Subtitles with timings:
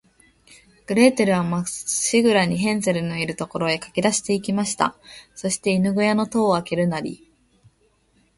[0.87, 4.97] グレーテルは、まっしぐらに、ヘンゼルのいる所へかけだして行きました。
[5.35, 7.29] そして、犬ごやの戸をあけるなり、